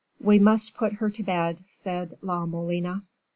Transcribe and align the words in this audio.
"We 0.19 0.39
must 0.39 0.73
put 0.73 0.93
her 0.93 1.11
to 1.11 1.21
bed," 1.21 1.63
said 1.67 2.17
La 2.23 2.47
Molina. 2.47 3.03